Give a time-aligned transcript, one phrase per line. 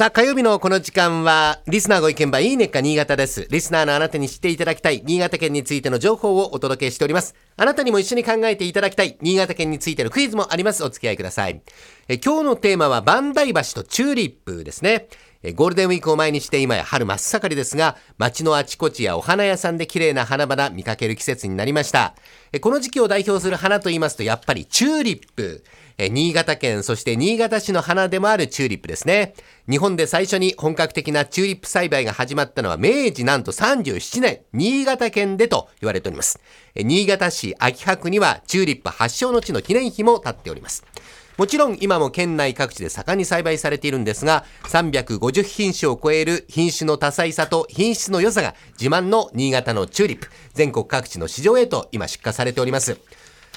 [0.00, 3.46] さあ、火曜日のこの時間は、リスナーご意見番いいねっか新潟です。
[3.50, 7.34] リスナーのあなたに知っていただきたい新潟県についての情報をお届けしております。
[7.58, 10.82] あなたにも一緒に考えていただきたい新潟県についてのクイズもあります。
[10.82, 11.60] お付き合いください。
[12.08, 15.08] え今日のテーマは、万代橋とチューリップですね。
[15.54, 22.14] ゴールデンウィークを前にして今や春真っ盛りですが、街のあちこちやお花屋さんで綺麗な花々見かける季節になりました。
[22.62, 25.62] この時期を代表する花と言いますと、やっぱりチューリップ。
[26.02, 29.34] え新潟県、そして新潟市の花でもあるチューリップですね。
[29.68, 36.40] 日本で最初に本格的なチューリップ栽培が始まったのは明治なんと37年、新潟県でと言われております。
[36.74, 40.86] え新潟市秋葉区にはチューリップ発祥の地の記念碑も建っております。
[41.36, 52.98] もちろん今も県内各地で盛んに栽培されているんですが、350品種を超える品種の多彩さと品質の良さが自慢の新潟のチューリップ、全国各地の市場へと今出荷されております。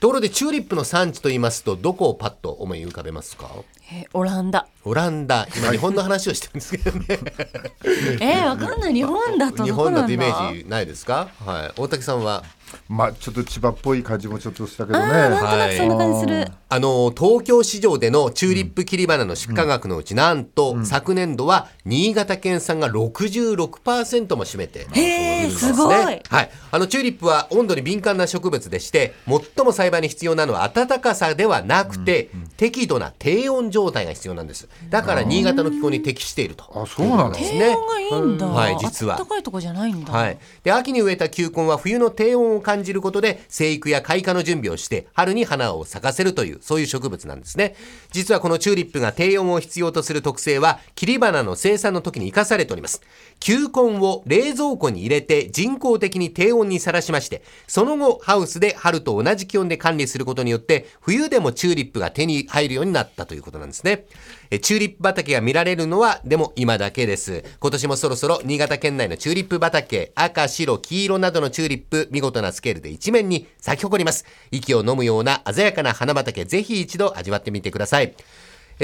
[0.00, 3.50] ところでチューリップの産地と言いますと、どこをパッと思い浮かべますか？
[3.92, 4.66] えーオランダ。
[4.84, 7.06] オランダ、今日本の話をしてるんですけどね。
[8.20, 8.94] えー、わかんない。
[8.94, 11.28] 日本だと日本だとイメージないですか？
[11.44, 11.80] はい。
[11.80, 12.42] 大竹さんは
[12.88, 15.38] まあちょっと千葉っぽい感じもちょっとしたけどあーなんね。
[15.38, 16.48] となくそんな感じする。
[16.68, 24.86] あの東京市場でのチューリップ切り花の出荷額のうち、なんと、昨年度は新潟県産が66%も占めて。
[24.92, 25.46] へーい。
[25.46, 26.22] るんですすごいはい。
[26.70, 34.68] あのチューリップは温度に敏感な植物でして、最も栽培に必要なのは暖かさではなくて、適度な低温状態が必要なんです。
[34.90, 36.64] だから新潟の気候に適していると。
[36.74, 37.58] あそうなのですね。
[37.58, 38.46] 低温がいいんだ。
[38.46, 40.12] はい実は暖かいとこじゃないんだ。
[40.12, 40.38] はい。
[40.62, 47.74] で、秋に植えた球根は冬の低温を感じることで、生育や開花の準備をして、春に花を咲かせるという、そういう植物なんですね。
[48.12, 53.02] 実はこのチューリップが低温を必要とする特性は、切り花の生産の時に生かされております。
[53.40, 64.06] 球根を冷蔵庫に入れて人工的に低温にさらしまして、その後、ハウスで春と同じ気温で管理することによって、冬でもチューリップが手に入るようになったということなんですね。
[64.50, 67.44] えチューリップ畑が見られるのは、でも今だけです。
[67.60, 74.24] 今年もそろそろ新潟県内のチューリップ畑、赤、白、黄色などのチューリップ、見事なスケールで一面に咲き誇ります。
[74.50, 78.14] 息を飲むような鮮やかな花畑、ぜひ一度味わってみてください。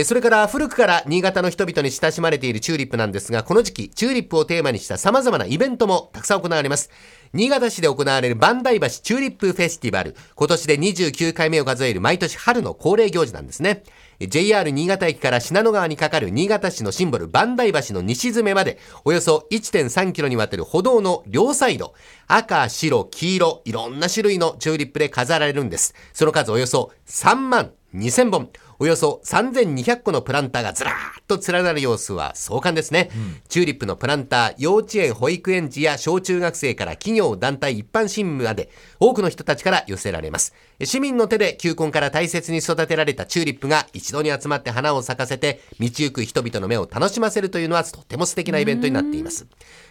[0.05, 6.89] それから古くから新潟の人々に親しまれているチューリップなんですが、この時期、チューリップをテーマにした様々なイベントもたくさん行われます。
[7.35, 10.17] 新潟市で行われる万代橋チューリップフェスティバル。
[10.35, 13.85] 今年で29回目を数える毎年春の恒例行事なんですね。
[14.19, 21.93] JR 新潟駅から信濃川に架かる新潟市のシンボル万代橋の西詰まで、およそ1.3キロにわたる歩道の両サイド、
[22.29, 25.95] 赤、白、黄色、いろんな種類のチューリップで飾られるんです。
[26.15, 28.51] その数およそ3万2000本。
[28.83, 33.11] およそ3200個のプランターがずらーっと連なる様子は壮観ですね、
[33.49, 40.53] チューリップのプランター、幼稚園、保育園児や小中学生から企業、団体、一般市民まで多くの人たちから寄せられます。
[40.83, 49.47] 市民の手で球根から大切に育てられたチューリップが一度に集まって花を咲かせて道行く人々の目を楽しませるというのはとても素敵なイベントになっています。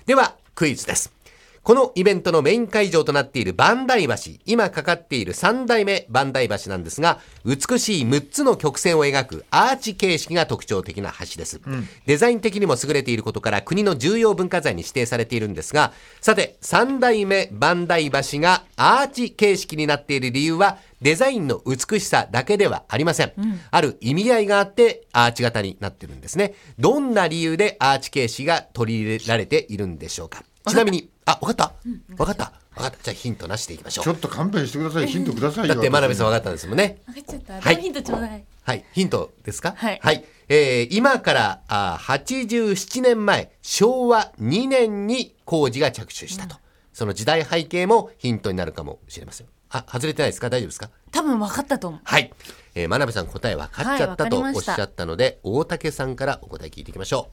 [0.06, 1.21] では、クイズです。
[1.64, 4.16] このイベントのメイン会場となっている万代橋、
[4.48, 11.62] 今かかっている三代目万代橋なんですが、美しい6つの曲線を描くアーチ形式が特徴的な橋です。
[12.08, 23.34] デザイン的にも優れていることから国の重要文化財に指定されているんですが、さて、三代目万代橋がアーチ形式になっている理由は、デザインの美しさだけではありません。
[23.70, 26.56] ある意味合いがあってアーチ型になってるんですね。
[26.80, 30.44] どんな理由でアーチ形式が取り入れられているんでしょうか。
[30.68, 31.74] ちなみに、あ、わかった？
[32.18, 32.98] わかったわかった。
[33.04, 34.06] じゃあヒントなしでいきましょう。
[34.06, 35.08] ちょっと勘弁してください。
[35.08, 35.76] ヒントくださいよ。
[35.76, 36.32] だって真鍋さんは。
[36.34, 37.02] わかったんですもんね。
[37.08, 37.62] わかっちゃった。
[37.62, 38.44] はいヒントちょうだい。
[38.64, 38.86] はい。
[38.94, 39.76] ヒントですか？
[39.78, 46.58] はいえー今からあー87年前、昭和2年に工事が着手したと。
[46.94, 49.48] その時代背景もヒントになるかもしれません。
[49.70, 50.50] あ、外れてないですか？
[50.50, 50.90] 大丈夫ですか？
[51.12, 52.02] 多分わかったと思う。
[52.04, 52.32] はい。
[52.76, 57.30] えー、真鍋さん答え分かっちゃったとはいわかりましおったしゃったので、大竹さんからお答え聞いていきましょ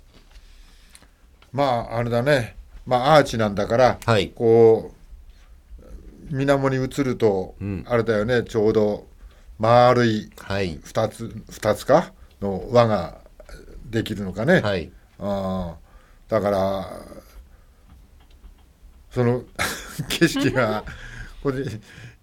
[1.53, 2.57] まああれだね。
[2.89, 4.93] まあアーチなんだから、はいこ
[6.31, 7.55] う水面に映ると、
[7.87, 8.43] あれだよね。
[8.45, 9.07] ちょうど
[9.59, 10.25] 丸い。
[10.27, 10.31] う。
[10.37, 10.79] はい。
[10.83, 12.13] 二つ二つか？
[12.41, 13.19] の輪が
[13.91, 14.61] できるのかね？
[14.61, 14.91] はい。
[15.19, 16.87] あーだから
[19.11, 19.43] その
[20.09, 20.85] 景色が
[21.43, 21.65] これ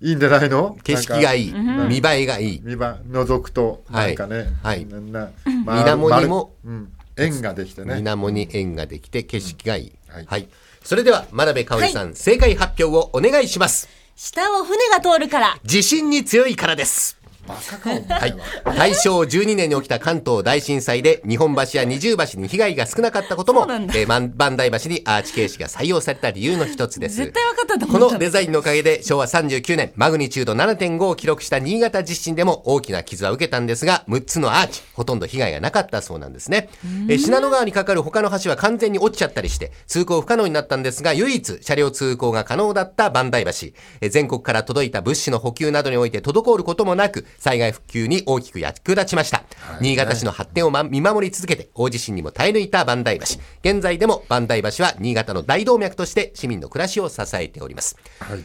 [0.01, 0.77] いいんじゃないの？
[0.83, 1.53] 景色がいいい。
[1.53, 2.61] 見栄えがいい。
[2.63, 6.27] 見ば覗くとなんかね、はいなな水面にも丸
[6.63, 9.93] うん、円ができてね水面に円ができて景色がいい。
[10.07, 10.47] はいはい。
[10.83, 13.89] それでは、真鍋かおりさん、正解発表をお願いします。
[14.15, 15.59] 下を船が通るから。
[15.63, 17.17] 地震に強いからです。
[17.47, 18.27] バカかお前は。
[18.27, 18.31] い。
[18.63, 18.73] は。
[18.75, 27.31] 大正12年に起きた関東大震災で日本橋や二重橋に被害が少なかったこともえー万万代橋にアーチ形式が採用された理由の一つです。
[27.91, 36.69] このデザインのおかげで昭和39年マグニチュード7.5を記録した新潟地震でも大きな傷は受けたんですが6つのアーチほとんど被害がなかったそうなんですね。
[37.09, 43.51] え信濃川にかかる他の橋は完全に落ちちゃったりして通行不可能になったんですが唯一車両通行が可能だった万代橋。
[44.01, 49.43] え全国から届いた物資の補給などにおいて滞ることもなく災害復旧に大きく役立ちました、
[49.81, 53.25] 新潟市の発展をま見守り続けて大地震にも耐え抜いた万代橋。
[53.63, 57.97] 現在でも万代橋は新潟の大動脈として市民の暮らしを支えております、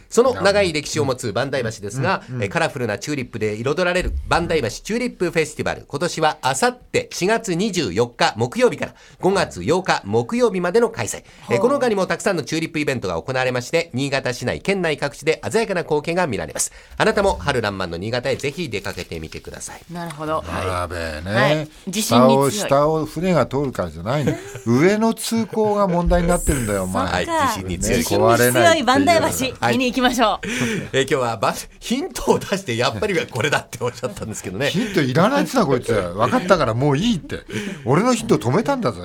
[0.09, 16.71] その長い歴史を持つ万代橋ですが、えカラフルなチューリップで彩られる万代橋チューリップフェスティバル今年はあさって4月24日木曜日から5月8日木曜日までの開催、えこの他にもたくさんのチューリップイベントが行われまして新潟市内県内各地で鮮やかな光景が見られます。
[16.97, 19.81] あなたも春爛漫の新潟へぜひ出かけてみてください。
[19.91, 20.43] なるほど。
[20.47, 21.69] やべえね、はい。
[21.87, 22.69] 地震下をに強い。
[22.69, 24.33] 下を船が通るからじゃないの。
[24.65, 27.25] 上の通行が問題になってるんだよお前、はい。
[27.25, 27.97] 地震に強い。
[27.97, 29.73] ね地震に強い万代橋、はい。
[29.73, 30.47] 見に行きましょう。
[30.93, 34.69] えー今日はば ヒントを出してやっぱりこれだっておっしゃったんですけどね。
[34.69, 35.91] ヒントいらないっつうなこいつ。
[35.93, 37.39] 分かったからもういいって。
[37.85, 38.99] 俺のヒント止めたんだぜ。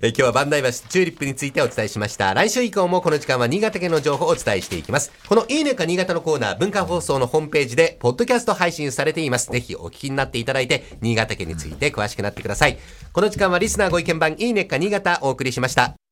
[0.00, 2.32] えー今日は万代橋チューリップについてお伝えしました。
[2.34, 5.12] 来週以降もこの時間は新潟県の情報をお伝えしていきます。
[5.28, 9.50] このいいねか新潟のコーナー文化放送のホームページでポッドキャスト配信されています。
[9.50, 12.78] ぜひお聞きになっていただいて新潟県について詳しくなってください。
[13.12, 16.05] この時間はリスナーご意見番いいねか新潟お送りしました